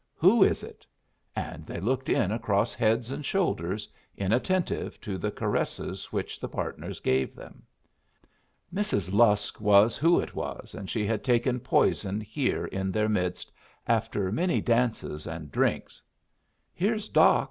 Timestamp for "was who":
9.61-10.19